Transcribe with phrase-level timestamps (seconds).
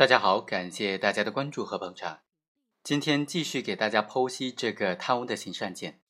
[0.00, 2.20] 大家好，感谢大家的关注和捧场。
[2.82, 6.00] 今天继续给大家剖析这个贪污的刑事案件。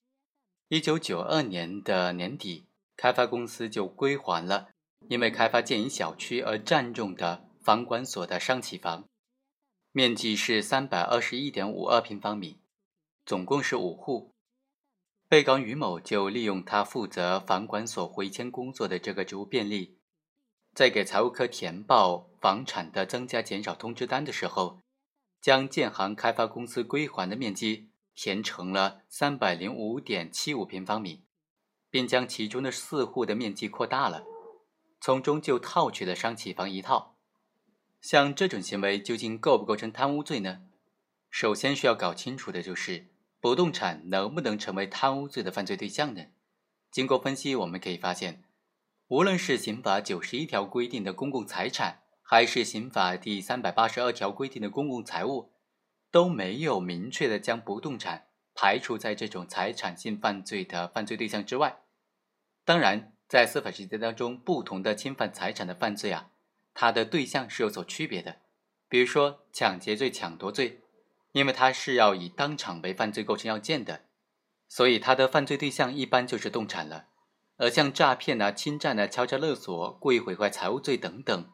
[0.68, 4.68] 一九九二年的年底，开发公司就归还了
[5.08, 9.08] 因为开发建营小区而占用的房管所的商企房，
[9.90, 12.60] 面积是三百二十一点五二平方米，
[13.26, 14.30] 总共是五户。
[15.28, 19.98] 被告于某就利用他负责房管所回迁工作的这个职务便利，
[20.74, 24.80] 在给财务科填报房产的增加减少通知单的时候，
[25.40, 27.88] 将建行开发公司归还的面积。
[28.12, 31.24] 填成了三百零五点七五平方米，
[31.88, 34.26] 并将其中的四户的面积扩大了，
[35.00, 37.16] 从中就套取了商企房一套。
[38.02, 40.62] 像这种行为究竟构不构成贪污罪呢？
[41.30, 43.06] 首先需要搞清楚的就是，
[43.40, 46.26] 不动产能不能成为贪污罪的犯罪对象呢？
[46.90, 48.42] 经过分析，我们可以发现，
[49.10, 55.50] 无论是刑法九十一条规定的公共财产，还是刑法第三百八十二条规定的公共财物。
[56.12, 61.82] 都没有明确的将不动产排除在这种财产性犯罪的犯罪对象之外。
[62.64, 66.30] 当然，在司法实践当中，不同的侵犯财产的犯罪啊，
[66.72, 68.36] 它的对象是有所区别的。
[68.88, 70.82] 比如说抢劫罪、抢夺罪，
[71.32, 74.02] 因为它是要以当场为犯罪构成要件的，
[74.68, 77.06] 所以它的犯罪对象一般就是动产了。
[77.60, 81.50] 而像诈骗啊、侵占啊、敲诈勒索、故意毁坏财物罪等等，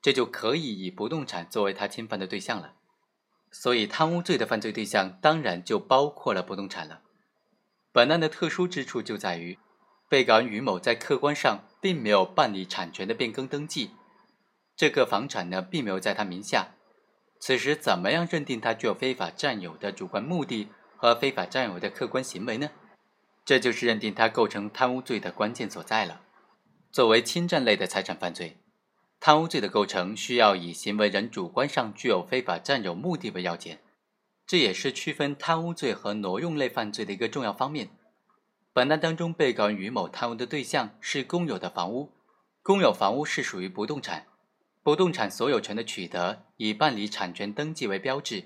[0.00, 2.72] 这就可以以不动产作为他侵犯的对象了。
[3.52, 7.02] 所以，贪污罪的犯罪对象当然就包括了不动产了。
[7.92, 9.58] 本案的特殊之处就在于，
[10.08, 13.90] 被告人于某在客观上并没有办理产权的变更登记，
[14.74, 16.68] 这个房产呢并没有在他名下。
[17.38, 22.70] 此时，怎么样认定他具有非法占有的主观目的和非法占有的客观行为呢？
[23.44, 26.22] 这就是认定他构成贪污罪的关键所在了。
[26.92, 28.58] 作为侵占类的财产犯罪。
[29.22, 33.80] 贪污罪的构成需要以行为人主观上具有非法占有目的为要件，
[34.46, 37.90] 这也是区分贪污罪和挪用类犯罪的一个重要方面。
[38.72, 42.12] 本案当中，被告人于某贪污的对象是公有的房屋，
[42.62, 44.26] 公有房屋是属于不动产，
[44.82, 48.44] 不动产所有权的取得以办理产权登记为标志。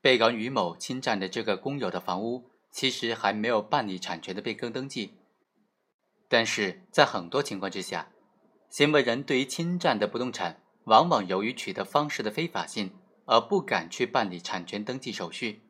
[0.00, 5.18] 被告人于某侵占的这个公有的房屋，其实还没有办理产权的变更登记，
[6.28, 8.08] 但是在很多情况之下。
[8.70, 12.90] 行为人对于侵占的不动产，往往由于取得方式的非法性，
[13.26, 15.60] 而不敢去办理产权登记手续，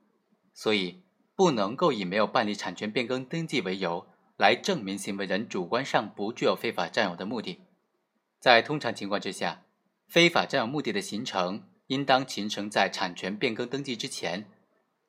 [0.55, 1.03] 所以
[1.35, 7.63] 不能够以没有办理产权变更登记为由来证明行为人主观上不具有非法占有的目的。
[8.39, 9.65] 在通常情况之下，
[10.07, 14.47] 非法占有目的的形成，应当形成在产权变更登记之前。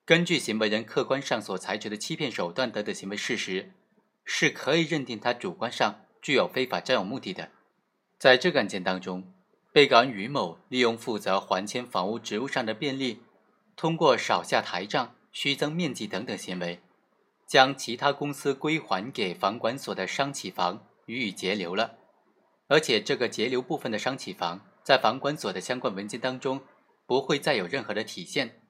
[0.06, 3.72] 根据行为人客观上所采取的欺骗手段等等行为事实，
[4.26, 7.52] 是可以认定他主观上具有非法占有目的的。
[8.20, 9.34] 在这个案件当中，
[9.72, 13.22] 被告人于某利用负责还迁房屋职务上的便利，
[13.78, 16.82] 通过少下台账、虚增面积等等行为，
[17.48, 21.96] 将其他公司归还给房管所的商企房予以截留了。
[22.68, 26.62] 而且，这个截留部分的商企房在房管所的相关文件当中
[27.06, 28.62] 不会再有任何的体现，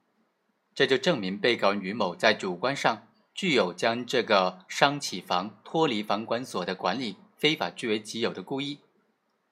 [0.74, 8.80] 这就证明被告人于某在主观上具有将这个商企房脱离房管所的管理非法据为己有的故意。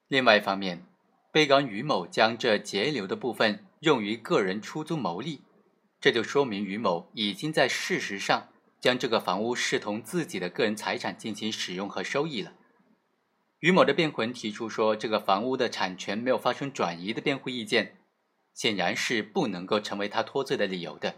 [0.08, 0.84] 另外一方面，
[1.30, 5.40] 被告人于某将这截留的部分用于个人出租牟利，
[6.00, 8.48] 这就说明于某已经在事实上
[8.80, 12.52] 将这个房屋视同自己的个人财产进行使用和收益了。
[13.60, 17.96] 于某的辩护人提出说，这个房屋的产权没有发生转移的辩护意见，
[18.54, 21.14] 显然是不能够成为他脱罪的理由的。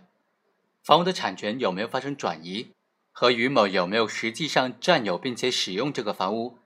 [0.83, 2.72] 房屋的产权有没有发生转移，
[3.12, 6.59] 和于某有没有实际上占有并且使用这个房屋？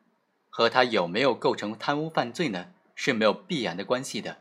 [0.51, 2.73] 和他有没有构成贪污犯罪呢？
[2.97, 4.39] 是没有必然的关系的。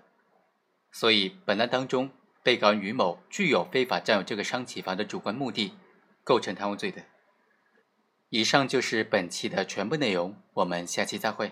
[0.91, 2.09] 所以本案当中，
[2.41, 5.73] 被告人于某具有非法占有这个商企房的主观目的，
[6.23, 7.03] 构成贪污罪的。
[8.29, 11.51] 以上就是本期的全部内容，我们下期再会。